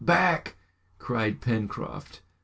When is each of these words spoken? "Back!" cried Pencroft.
"Back!" 0.03 0.55
cried 0.97 1.41
Pencroft. 1.41 2.21